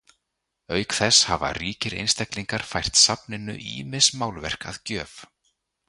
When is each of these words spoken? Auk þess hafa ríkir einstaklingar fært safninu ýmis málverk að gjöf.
Auk 0.77 0.95
þess 0.99 1.19
hafa 1.31 1.51
ríkir 1.57 1.95
einstaklingar 1.99 2.65
fært 2.73 3.03
safninu 3.05 3.59
ýmis 3.77 4.13
málverk 4.23 4.71
að 4.73 4.85
gjöf. 4.93 5.19